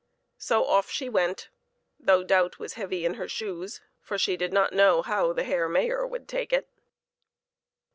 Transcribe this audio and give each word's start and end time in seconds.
So 0.39 0.65
off 0.65 0.89
she 0.89 1.09
went, 1.09 1.49
though 1.99 2.23
doubt 2.23 2.57
was 2.57 2.73
heavy 2.73 3.05
in 3.05 3.13
her 3.13 3.27
shoes, 3.27 3.81
for 4.01 4.17
she 4.17 4.35
did 4.35 4.51
not 4.51 4.73
know 4.73 5.03
how 5.03 5.31
the 5.31 5.43
Herr 5.43 5.69
Mayor 5.69 6.07
would 6.07 6.27
take 6.27 6.51
it. 6.51 6.67